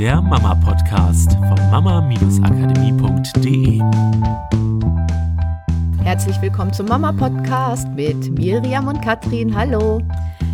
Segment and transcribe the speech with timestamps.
[0.00, 3.80] der Mama-Podcast von mama-akademie.de.
[6.02, 9.54] Herzlich willkommen zum Mama-Podcast mit Miriam und Katrin.
[9.54, 10.00] Hallo.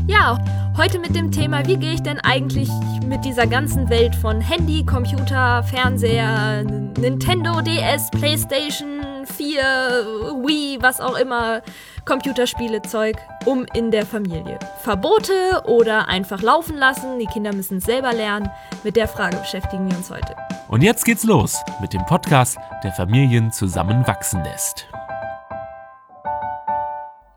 [0.09, 0.37] Ja,
[0.77, 2.69] heute mit dem Thema, wie gehe ich denn eigentlich
[3.06, 6.65] mit dieser ganzen Welt von Handy, Computer, Fernseher,
[6.99, 9.63] Nintendo DS, PlayStation 4,
[10.45, 11.63] Wii, was auch immer,
[12.04, 14.58] Computerspiele-Zeug um in der Familie.
[14.83, 18.49] Verbote oder einfach laufen lassen, die Kinder müssen es selber lernen.
[18.85, 20.35] Mit der Frage beschäftigen wir uns heute.
[20.69, 24.87] Und jetzt geht's los mit dem Podcast, der Familien zusammenwachsen lässt.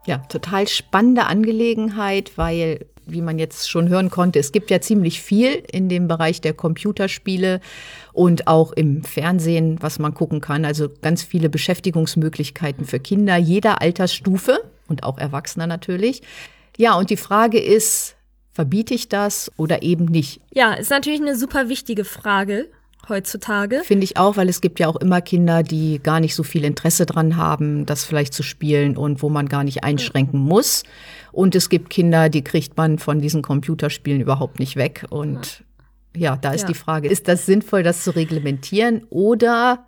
[0.05, 5.21] Ja, total spannende Angelegenheit, weil, wie man jetzt schon hören konnte, es gibt ja ziemlich
[5.21, 7.61] viel in dem Bereich der Computerspiele
[8.13, 10.65] und auch im Fernsehen, was man gucken kann.
[10.65, 16.21] Also ganz viele Beschäftigungsmöglichkeiten für Kinder jeder Altersstufe und auch Erwachsener natürlich.
[16.77, 18.15] Ja, und die Frage ist,
[18.51, 20.41] verbiete ich das oder eben nicht?
[20.53, 22.67] Ja, ist natürlich eine super wichtige Frage
[23.09, 23.81] heutzutage.
[23.83, 26.63] Finde ich auch, weil es gibt ja auch immer Kinder, die gar nicht so viel
[26.63, 30.83] Interesse dran haben, das vielleicht zu spielen und wo man gar nicht einschränken muss.
[31.31, 35.05] Und es gibt Kinder, die kriegt man von diesen Computerspielen überhaupt nicht weg.
[35.09, 35.63] Und
[36.15, 36.67] ja, da ist ja.
[36.67, 39.85] die Frage, ist das sinnvoll, das zu reglementieren oder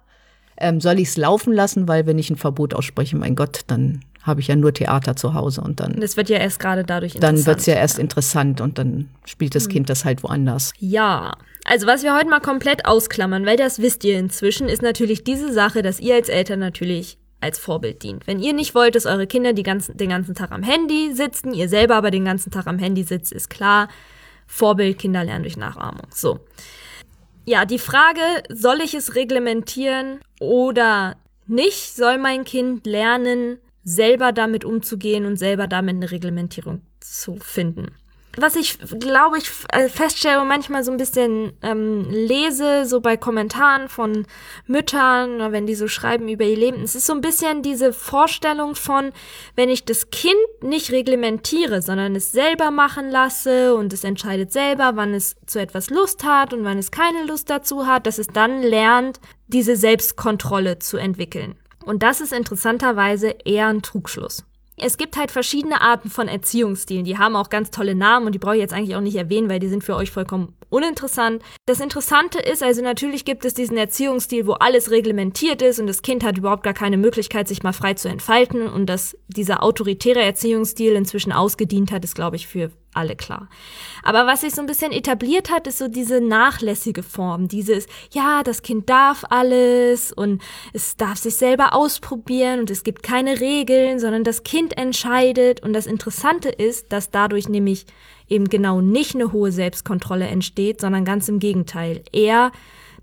[0.58, 4.02] ähm, soll ich es laufen lassen, weil wenn ich ein Verbot ausspreche, mein Gott, dann
[4.24, 6.00] habe ich ja nur Theater zu Hause und dann.
[6.00, 7.40] Das wird ja erst gerade dadurch interessant.
[7.40, 8.02] Dann wird es ja erst ja.
[8.02, 9.72] interessant und dann spielt das hm.
[9.72, 10.74] Kind das halt woanders.
[10.80, 11.34] Ja,
[11.66, 15.52] also was wir heute mal komplett ausklammern, weil das wisst ihr inzwischen, ist natürlich diese
[15.52, 18.28] Sache, dass ihr als Eltern natürlich als Vorbild dient.
[18.28, 21.68] Wenn ihr nicht wollt, dass eure Kinder ganzen, den ganzen Tag am Handy sitzen, ihr
[21.70, 23.90] selber aber den ganzen Tag am Handy sitzt, ist klar.
[24.46, 26.08] Vorbild, Kinder lernen durch Nachahmung.
[26.14, 26.40] So.
[27.46, 31.16] Ja, die Frage, soll ich es reglementieren oder
[31.48, 31.96] nicht?
[31.96, 37.96] Soll mein Kind lernen, selber damit umzugehen und selber damit eine Reglementierung zu finden?
[38.38, 43.18] Was ich, glaube ich, äh, feststelle und manchmal so ein bisschen ähm, lese, so bei
[43.18, 44.26] Kommentaren von
[44.68, 48.76] Müttern, wenn die so schreiben über ihr Leben, es ist so ein bisschen diese Vorstellung
[48.76, 49.12] von,
[49.58, 54.92] wenn ich das Kind nicht reglementiere, sondern es selber machen lasse und es entscheidet selber,
[54.96, 58.28] wann es zu etwas Lust hat und wann es keine Lust dazu hat, dass es
[58.28, 61.56] dann lernt, diese Selbstkontrolle zu entwickeln.
[61.86, 64.46] Und das ist interessanterweise eher ein Trugschluss
[64.82, 67.06] es gibt halt verschiedene Arten von Erziehungsstilen.
[67.06, 69.50] Die haben auch ganz tolle Namen und die brauche ich jetzt eigentlich auch nicht erwähnen,
[69.50, 71.44] weil die sind für euch vollkommen uninteressant.
[71.68, 76.02] Das Interessante ist, also natürlich gibt es diesen Erziehungsstil, wo alles reglementiert ist und das
[76.02, 80.22] Kind hat überhaupt gar keine Möglichkeit, sich mal frei zu entfalten und dass dieser autoritäre
[80.22, 83.48] Erziehungsstil inzwischen ausgedient hat, ist, glaube ich, für alle klar.
[84.04, 87.48] Aber was sich so ein bisschen etabliert hat, ist so diese nachlässige Form.
[87.48, 90.42] Dieses, ja, das Kind darf alles und
[90.74, 95.64] es darf sich selber ausprobieren und es gibt keine Regeln, sondern das Kind entscheidet.
[95.64, 97.86] Und das Interessante ist, dass dadurch nämlich
[98.32, 102.04] eben genau nicht eine hohe Selbstkontrolle entsteht, sondern ganz im Gegenteil.
[102.12, 102.52] Eher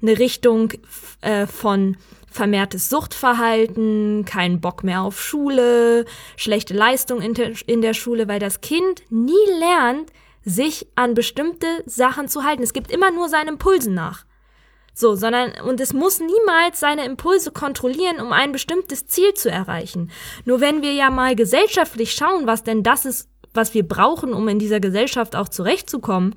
[0.00, 0.72] eine Richtung
[1.21, 1.97] äh, von
[2.31, 6.05] vermehrtes Suchtverhalten, kein Bock mehr auf Schule,
[6.37, 7.34] schlechte Leistung in,
[7.66, 10.11] in der Schule, weil das Kind nie lernt,
[10.44, 12.62] sich an bestimmte Sachen zu halten.
[12.62, 14.25] Es gibt immer nur seinen Impulsen nach.
[14.95, 20.10] So, sondern, und es muss niemals seine Impulse kontrollieren, um ein bestimmtes Ziel zu erreichen.
[20.45, 24.46] Nur wenn wir ja mal gesellschaftlich schauen, was denn das ist, was wir brauchen, um
[24.46, 26.36] in dieser Gesellschaft auch zurechtzukommen,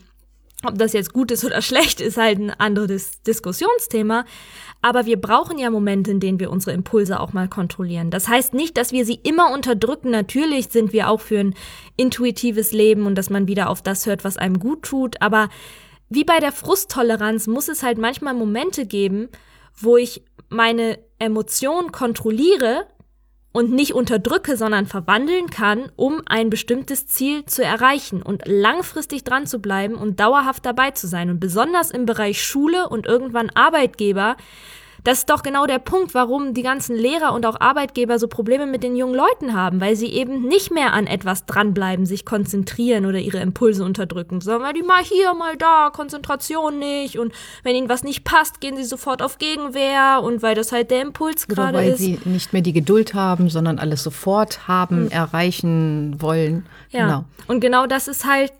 [0.63, 4.25] ob das jetzt gut ist oder schlecht, ist halt ein anderes Diskussionsthema.
[4.81, 8.09] Aber wir brauchen ja Momente, in denen wir unsere Impulse auch mal kontrollieren.
[8.09, 10.09] Das heißt nicht, dass wir sie immer unterdrücken.
[10.09, 11.55] Natürlich sind wir auch für ein
[11.97, 15.21] intuitives Leben und dass man wieder auf das hört, was einem gut tut.
[15.21, 15.49] Aber
[16.09, 19.29] wie bei der Frusttoleranz muss es halt manchmal Momente geben,
[19.79, 22.87] wo ich meine Emotionen kontrolliere
[23.51, 29.45] und nicht unterdrücke, sondern verwandeln kann, um ein bestimmtes Ziel zu erreichen und langfristig dran
[29.45, 31.29] zu bleiben und dauerhaft dabei zu sein.
[31.29, 34.38] Und besonders im Bereich Schule und irgendwann Arbeitgeber
[35.03, 38.67] das ist doch genau der Punkt, warum die ganzen Lehrer und auch Arbeitgeber so Probleme
[38.67, 43.06] mit den jungen Leuten haben, weil sie eben nicht mehr an etwas dranbleiben, sich konzentrieren
[43.06, 47.34] oder ihre Impulse unterdrücken, sondern weil die mal hier, mal da, Konzentration nicht und
[47.64, 51.02] wenn ihnen was nicht passt, gehen sie sofort auf Gegenwehr und weil das halt der
[51.02, 51.91] Impuls gerade ist.
[51.91, 55.11] Weil sie nicht mehr die Geduld haben, sondern alles sofort haben, mhm.
[55.11, 56.66] erreichen wollen.
[56.91, 57.05] Ja.
[57.05, 57.25] Genau.
[57.47, 58.53] Und genau das ist halt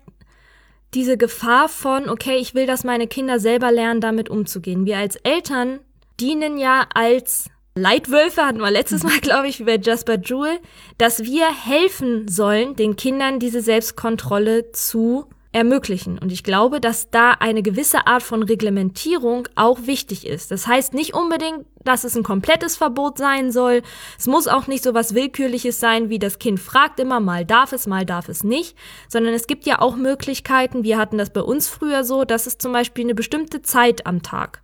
[0.94, 4.84] diese Gefahr von, okay, ich will, dass meine Kinder selber lernen, damit umzugehen.
[4.84, 5.78] Wir als Eltern
[6.20, 10.58] dienen ja als Leitwölfe, hatten wir letztes Mal, glaube ich, wie bei Jasper Jewel,
[10.98, 16.18] dass wir helfen sollen, den Kindern diese Selbstkontrolle zu ermöglichen.
[16.18, 20.50] Und ich glaube, dass da eine gewisse Art von Reglementierung auch wichtig ist.
[20.50, 23.82] Das heißt nicht unbedingt, dass es ein komplettes Verbot sein soll.
[24.18, 27.72] Es muss auch nicht so was Willkürliches sein, wie das Kind fragt immer, mal darf
[27.72, 28.76] es, mal darf es nicht,
[29.08, 32.56] sondern es gibt ja auch Möglichkeiten, wir hatten das bei uns früher so, dass es
[32.56, 34.61] zum Beispiel eine bestimmte Zeit am Tag,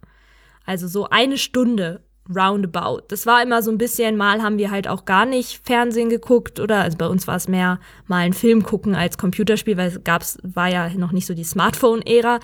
[0.68, 3.04] also so eine Stunde roundabout.
[3.08, 6.60] Das war immer so ein bisschen, mal haben wir halt auch gar nicht Fernsehen geguckt
[6.60, 10.04] oder, also bei uns war es mehr mal einen Film gucken als Computerspiel, weil es
[10.04, 12.40] gab's, war ja noch nicht so die Smartphone-Ära.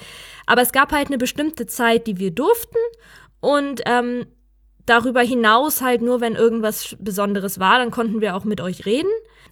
[0.47, 2.79] Aber es gab halt eine bestimmte Zeit, die wir durften
[3.41, 4.25] und ähm,
[4.87, 9.11] darüber hinaus halt nur, wenn irgendwas Besonderes war, dann konnten wir auch mit euch reden.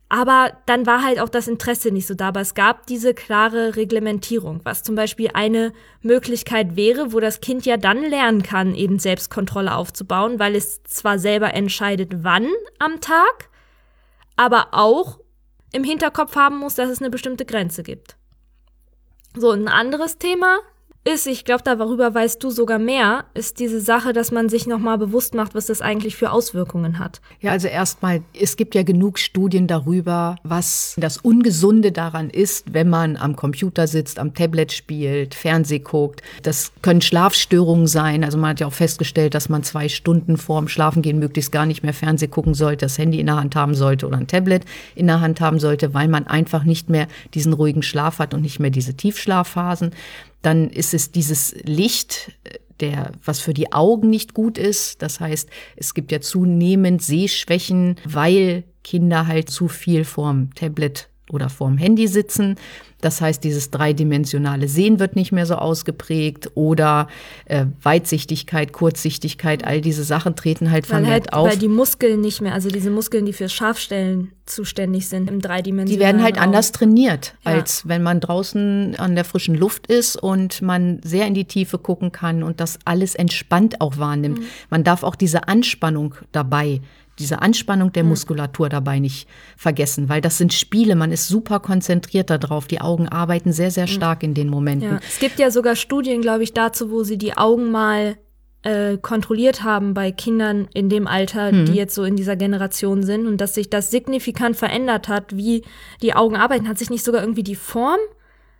[0.08, 2.28] Aber dann war halt auch das Interesse nicht so da.
[2.28, 5.72] Aber es gab diese klare Reglementierung, was zum Beispiel eine
[6.02, 11.18] Möglichkeit wäre, wo das Kind ja dann lernen kann, eben Selbstkontrolle aufzubauen, weil es zwar
[11.18, 12.48] selber entscheidet, wann
[12.78, 13.48] am Tag,
[14.36, 15.18] aber auch
[15.72, 18.16] im Hinterkopf haben muss, dass es eine bestimmte Grenze gibt.
[19.34, 20.58] So, ein anderes Thema,
[21.04, 24.98] ist, ich glaube, darüber weißt du sogar mehr, ist diese Sache, dass man sich nochmal
[24.98, 27.20] bewusst macht, was das eigentlich für Auswirkungen hat.
[27.40, 32.88] Ja, also erstmal, es gibt ja genug Studien darüber, was das Ungesunde daran ist, wenn
[32.88, 36.22] man am Computer sitzt, am Tablet spielt, Fernseh guckt.
[36.42, 38.22] Das können Schlafstörungen sein.
[38.22, 41.82] Also man hat ja auch festgestellt, dass man zwei Stunden vorm Schlafengehen möglichst gar nicht
[41.82, 44.64] mehr Fernseh gucken sollte, das Handy in der Hand haben sollte oder ein Tablet
[44.94, 48.42] in der Hand haben sollte, weil man einfach nicht mehr diesen ruhigen Schlaf hat und
[48.42, 49.90] nicht mehr diese Tiefschlafphasen.
[50.42, 52.32] Dann ist es dieses Licht,
[52.80, 55.02] der, was für die Augen nicht gut ist.
[55.02, 61.48] Das heißt, es gibt ja zunehmend Sehschwächen, weil Kinder halt zu viel vorm Tablet oder
[61.48, 62.56] vorm Handy sitzen.
[63.00, 67.08] Das heißt, dieses dreidimensionale Sehen wird nicht mehr so ausgeprägt oder
[67.46, 71.48] äh, Weitsichtigkeit, Kurzsichtigkeit, all diese Sachen treten halt weil vermehrt halt, auf.
[71.50, 75.98] Weil die Muskeln nicht mehr, also diese Muskeln, die fürs Scharfstellen zuständig sind im dreidimensionalen
[75.98, 76.44] Die werden halt Raum.
[76.44, 77.52] anders trainiert, Ja.
[77.52, 81.78] als wenn man draußen an der frischen Luft ist und man sehr in die Tiefe
[81.78, 84.38] gucken kann und das alles entspannt auch wahrnimmt.
[84.38, 84.44] Mhm.
[84.70, 86.80] Man darf auch diese Anspannung dabei,
[87.18, 92.30] diese Anspannung der Muskulatur dabei nicht vergessen, weil das sind Spiele, man ist super konzentriert
[92.30, 92.66] darauf.
[92.66, 94.92] Die Augen arbeiten sehr, sehr stark in den Momenten.
[94.92, 95.00] Ja.
[95.06, 98.16] Es gibt ja sogar Studien, glaube ich, dazu, wo sie die Augen mal
[98.64, 101.64] äh, kontrolliert haben bei Kindern in dem Alter, Mhm.
[101.66, 105.64] die jetzt so in dieser Generation sind und dass sich das signifikant verändert hat, wie
[106.00, 106.68] die Augen arbeiten.
[106.68, 107.98] Hat sich nicht sogar irgendwie die Form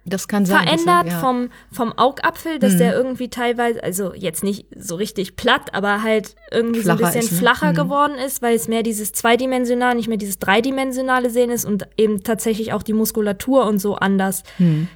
[0.04, 0.64] Das kann sein.
[0.66, 1.20] verändert ja.
[1.20, 2.78] vom, vom Augapfel, dass Mhm.
[2.78, 7.12] der irgendwie teilweise, also jetzt nicht so richtig platt, aber halt irgendwie so Flacher ein
[7.12, 7.38] bisschen ist, ne?
[7.38, 7.76] flacher Mhm.
[7.76, 12.22] geworden ist, weil es mehr dieses zweidimensionale, nicht mehr dieses dreidimensionale Sehen ist und eben
[12.24, 14.42] tatsächlich auch die Muskulatur und so anders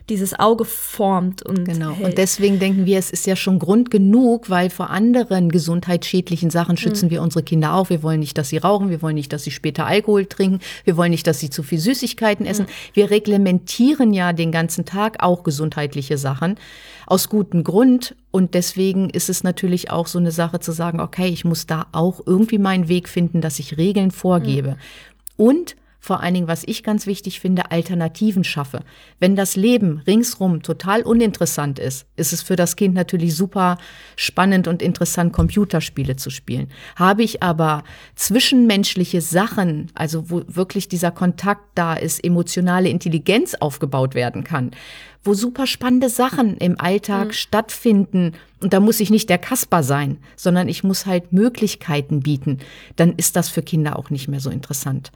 [0.09, 1.65] dieses Auge formt und Mhm.
[1.65, 1.91] Genau.
[1.93, 2.05] hält.
[2.09, 6.77] Und deswegen denken wir, es ist ja schon Grund genug, weil vor anderen gesundheitsschädlichen Sachen
[6.77, 7.91] schützen wir unsere Kinder auch.
[7.91, 10.97] Wir wollen nicht, dass sie rauchen, wir wollen nicht, dass sie später Alkohol trinken, wir
[10.97, 12.67] wollen nicht, dass sie zu viel Süßigkeiten essen.
[12.93, 16.57] Wir reglementieren ja den ganzen Tag auch gesundheitliche Sachen
[17.07, 18.17] aus gutem Grund.
[18.31, 21.87] Und deswegen ist es natürlich auch so eine Sache zu sagen, okay, ich muss da
[21.93, 24.77] auch irgendwie meinen Weg finden, dass ich Regeln vorgebe.
[25.37, 28.81] Und vor allen Dingen, was ich ganz wichtig finde, Alternativen schaffe.
[29.19, 33.77] Wenn das Leben ringsrum total uninteressant ist, ist es für das Kind natürlich super
[34.15, 36.69] spannend und interessant, Computerspiele zu spielen.
[36.95, 37.83] Habe ich aber
[38.15, 44.71] zwischenmenschliche Sachen, also wo wirklich dieser Kontakt da ist, emotionale Intelligenz aufgebaut werden kann,
[45.25, 48.33] wo super spannende Sachen im Alltag stattfinden.
[48.63, 52.59] Und da muss ich nicht der Kasper sein, sondern ich muss halt Möglichkeiten bieten.
[52.95, 55.11] Dann ist das für Kinder auch nicht mehr so interessant.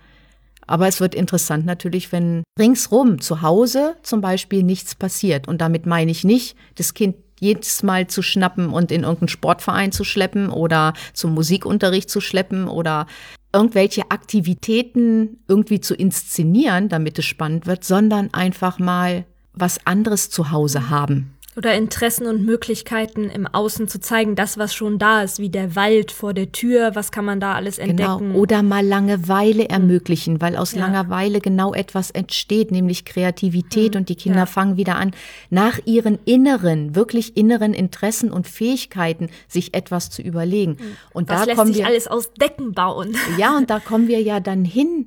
[0.71, 5.49] Aber es wird interessant natürlich, wenn ringsrum zu Hause zum Beispiel nichts passiert.
[5.49, 9.91] Und damit meine ich nicht, das Kind jedes Mal zu schnappen und in irgendeinen Sportverein
[9.91, 13.09] zu schleppen oder zum Musikunterricht zu schleppen oder
[13.53, 20.53] irgendwelche Aktivitäten irgendwie zu inszenieren, damit es spannend wird, sondern einfach mal was anderes zu
[20.53, 21.35] Hause haben.
[21.57, 25.75] Oder Interessen und Möglichkeiten im Außen zu zeigen, das, was schon da ist, wie der
[25.75, 28.29] Wald vor der Tür, was kann man da alles entdecken.
[28.29, 28.39] Genau.
[28.39, 30.87] Oder mal Langeweile ermöglichen, weil aus Ja.
[30.87, 34.47] Langeweile genau etwas entsteht, nämlich Kreativität und die Kinder Ja.
[34.47, 35.11] fangen wieder an,
[35.51, 40.77] nach ihren inneren, wirklich inneren Interessen und Fähigkeiten sich etwas zu überlegen.
[41.13, 43.17] Und was da lässt kommen sich wir, alles aus Decken bauen?
[43.39, 45.07] ja, und da kommen wir ja dann hin,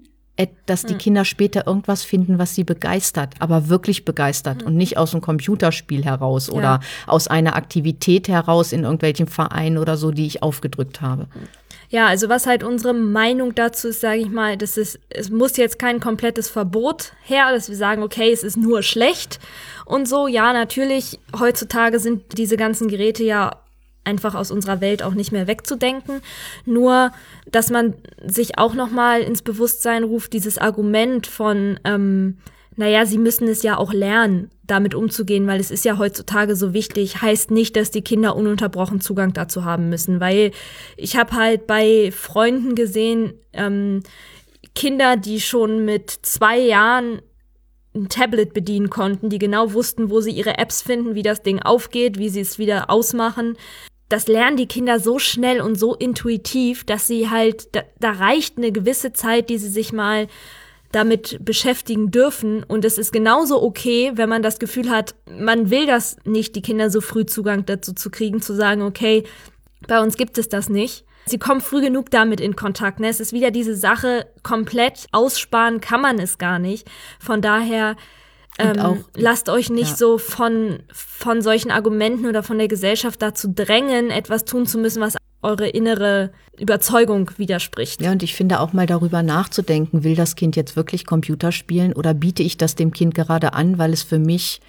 [0.65, 0.89] dass Hm.
[0.89, 5.21] die Kinder später irgendwas finden, was sie begeistert, aber wirklich begeistert und nicht aus einem
[5.21, 6.53] Computerspiel heraus Hm.
[6.55, 6.59] Ja.
[6.59, 11.27] oder aus einer Aktivität heraus in irgendwelchen Vereinen oder so, die ich aufgedrückt habe.
[11.89, 15.57] Ja, also was halt unsere Meinung dazu ist, sage ich mal, das ist, es muss
[15.57, 19.39] jetzt kein komplettes Verbot her, dass wir sagen, okay, es ist nur schlecht
[19.85, 20.27] und so.
[20.27, 23.51] Ja, natürlich, heutzutage sind diese ganzen Geräte ja
[24.03, 26.21] einfach aus unserer Welt auch nicht mehr wegzudenken.
[26.65, 27.11] Nur,
[27.49, 27.93] dass man
[28.25, 32.37] sich auch noch mal ins Bewusstsein ruft, dieses Argument von ähm,
[32.75, 36.73] naja, sie müssen es ja auch lernen, damit umzugehen, weil es ist ja heutzutage so
[36.73, 40.51] wichtig, heißt nicht, dass die Kinder ununterbrochen Zugang dazu haben müssen, weil
[40.97, 44.01] ich habe halt bei Freunden gesehen, ähm,
[44.75, 47.21] Kinder, die schon mit zwei Jahren
[47.95, 51.61] ein Tablet bedienen konnten, die genau wussten, wo sie ihre Apps finden, wie das Ding
[51.61, 53.55] aufgeht, wie sie es wieder ausmachen.
[54.13, 58.59] Das lernen die Kinder so schnell und so intuitiv, dass sie halt, da, da reicht
[58.59, 60.27] eine gewisse Zeit, die sie sich mal
[60.91, 62.63] damit beschäftigen dürfen.
[62.63, 66.61] Und es ist genauso okay, wenn man das Gefühl hat, man will das nicht, die
[66.61, 69.23] Kinder so früh Zugang dazu zu kriegen, zu sagen, okay,
[69.87, 71.05] bei uns gibt es das nicht.
[71.25, 72.99] Sie kommen früh genug damit in Kontakt.
[72.99, 73.07] Ne?
[73.07, 76.87] Es ist wieder diese Sache, komplett aussparen kann man es gar nicht.
[77.19, 77.95] Von daher
[78.59, 79.95] ähm, auch, lasst euch nicht ja.
[79.95, 85.01] so von, von solchen Argumenten oder von der Gesellschaft dazu drängen, etwas tun zu müssen,
[85.01, 88.01] was eure innere Überzeugung widerspricht.
[88.01, 91.93] Ja, und ich finde auch mal darüber nachzudenken, will das Kind jetzt wirklich Computer spielen
[91.93, 94.61] oder biete ich das dem Kind gerade an, weil es für mich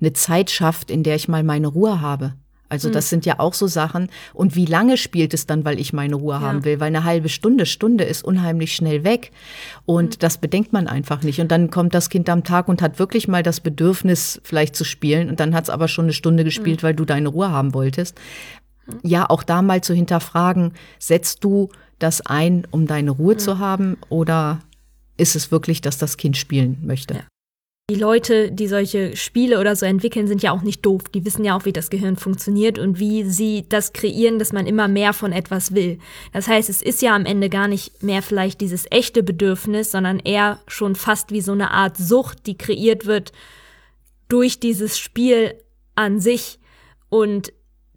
[0.00, 2.34] eine Zeit schafft, in der ich mal meine Ruhe habe.
[2.68, 3.08] Also das hm.
[3.08, 4.08] sind ja auch so Sachen.
[4.34, 6.40] Und wie lange spielt es dann, weil ich meine Ruhe ja.
[6.40, 6.80] haben will?
[6.80, 9.30] Weil eine halbe Stunde, Stunde ist unheimlich schnell weg.
[9.86, 10.18] Und mhm.
[10.18, 11.40] das bedenkt man einfach nicht.
[11.40, 14.84] Und dann kommt das Kind am Tag und hat wirklich mal das Bedürfnis, vielleicht zu
[14.84, 15.30] spielen.
[15.30, 16.86] Und dann hat es aber schon eine Stunde gespielt, mhm.
[16.86, 18.18] weil du deine Ruhe haben wolltest.
[18.86, 18.98] Mhm.
[19.02, 23.38] Ja, auch da mal zu hinterfragen, setzt du das ein, um deine Ruhe hm.
[23.38, 23.96] zu haben?
[24.08, 24.60] Oder
[25.16, 27.14] ist es wirklich, dass das Kind spielen möchte?
[27.14, 27.20] Ja.
[27.90, 31.04] Die Leute, die solche Spiele oder so entwickeln, sind ja auch nicht doof.
[31.14, 34.66] Die wissen ja auch, wie das Gehirn funktioniert und wie sie das kreieren, dass man
[34.66, 35.98] immer mehr von etwas will.
[36.34, 40.18] Das heißt, es ist ja am Ende gar nicht mehr vielleicht dieses echte Bedürfnis, sondern
[40.18, 43.32] eher schon fast wie so eine Art Sucht, die kreiert wird
[44.28, 45.54] durch dieses Spiel
[45.94, 46.58] an sich.
[47.08, 47.54] Und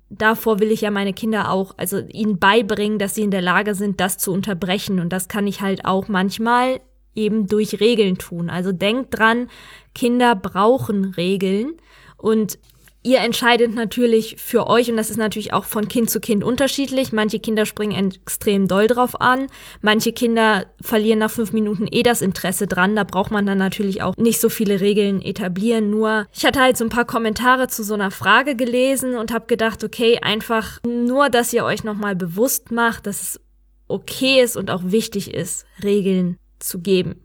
[0.09, 3.75] davor will ich ja meine Kinder auch, also ihnen beibringen, dass sie in der Lage
[3.75, 5.01] sind, das zu unterbrechen.
[5.01, 6.79] Und das kann ich halt auch manchmal
[7.15, 8.49] eben durch Regeln tun.
[8.49, 9.49] Also denkt dran,
[9.93, 11.73] Kinder brauchen Regeln
[12.17, 12.57] und
[13.03, 17.11] Ihr entscheidet natürlich für euch, und das ist natürlich auch von Kind zu Kind unterschiedlich.
[17.11, 19.47] Manche Kinder springen extrem doll drauf an.
[19.81, 22.95] Manche Kinder verlieren nach fünf Minuten eh das Interesse dran.
[22.95, 25.89] Da braucht man dann natürlich auch nicht so viele Regeln etablieren.
[25.89, 29.47] Nur, ich hatte halt so ein paar Kommentare zu so einer Frage gelesen und habe
[29.47, 33.39] gedacht, okay, einfach nur, dass ihr euch nochmal bewusst macht, dass es
[33.87, 37.15] okay ist und auch wichtig ist, Regeln zu geben.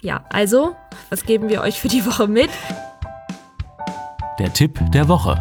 [0.00, 0.76] Ja, also,
[1.10, 2.50] was geben wir euch für die Woche mit?
[4.38, 5.38] Der Tipp der Woche.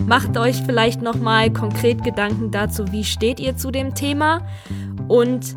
[0.00, 4.46] Macht euch vielleicht noch mal konkret Gedanken dazu, wie steht ihr zu dem Thema
[5.08, 5.56] und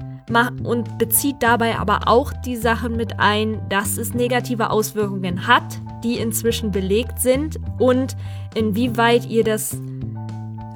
[0.63, 6.19] und bezieht dabei aber auch die Sachen mit ein, dass es negative Auswirkungen hat, die
[6.19, 8.15] inzwischen belegt sind und
[8.53, 9.75] inwieweit ihr das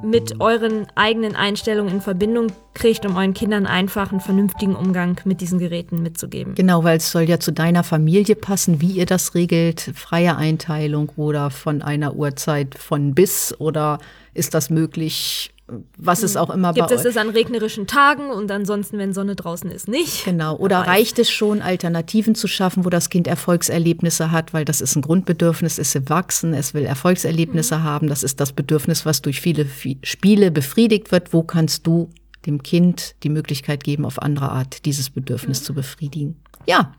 [0.04, 5.40] mit euren eigenen Einstellungen in Verbindung kriegt, um euren Kindern einfach einen vernünftigen Umgang mit
[5.40, 6.54] diesen Geräten mitzugeben.
[6.54, 11.10] Genau, weil es soll ja zu deiner Familie passen, wie ihr das regelt, freie Einteilung
[11.16, 13.98] oder von einer Uhrzeit von bis oder
[14.34, 15.52] ist das möglich
[15.96, 19.34] was es auch immer Gibt bei es es an regnerischen Tagen und ansonsten, wenn Sonne
[19.34, 20.24] draußen ist, nicht?
[20.24, 20.56] Genau.
[20.56, 24.96] Oder reicht es schon, Alternativen zu schaffen, wo das Kind Erfolgserlebnisse hat, weil das ist
[24.96, 27.82] ein Grundbedürfnis, es will wachsen, es will Erfolgserlebnisse mhm.
[27.84, 28.08] haben.
[28.08, 29.66] Das ist das Bedürfnis, was durch viele
[30.02, 31.32] Spiele befriedigt wird.
[31.32, 32.10] Wo kannst du
[32.46, 35.64] dem Kind die Möglichkeit geben, auf andere Art dieses Bedürfnis mhm.
[35.64, 36.36] zu befriedigen?
[36.66, 36.94] Ja,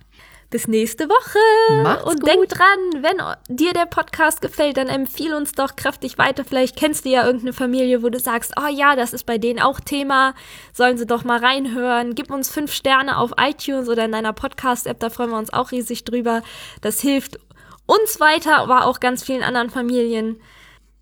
[0.50, 1.84] bis nächste Woche.
[1.84, 2.30] Macht's und gut.
[2.30, 3.18] denk dran, wenn
[3.56, 6.44] dir der Podcast gefällt, dann empfiehl uns doch kräftig weiter.
[6.46, 9.60] Vielleicht kennst du ja irgendeine Familie, wo du sagst, oh ja, das ist bei denen
[9.60, 10.34] auch Thema.
[10.74, 12.16] Sollen sie doch mal reinhören.
[12.16, 15.72] Gib uns fünf Sterne auf iTunes oder in deiner Podcast-App, da freuen wir uns auch
[15.72, 16.42] riesig drüber.
[16.82, 17.40] Das hilft
[17.86, 20.38] uns weiter, aber auch ganz vielen anderen Familien.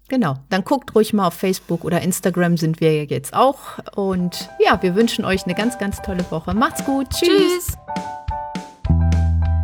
[0.10, 3.80] Genau, dann guckt ruhig mal auf Facebook oder Instagram sind wir ja jetzt auch.
[3.96, 6.54] Und ja, wir wünschen euch eine ganz, ganz tolle Woche.
[6.54, 7.10] Macht's gut.
[7.10, 7.30] Tschüss.
[7.30, 7.78] Tschüss.